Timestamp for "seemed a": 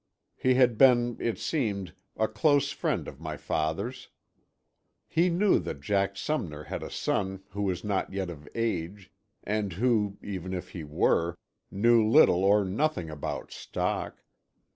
1.37-2.27